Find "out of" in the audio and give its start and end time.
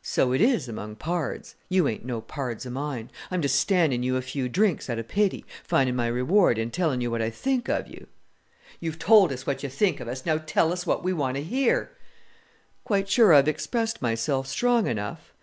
4.88-5.08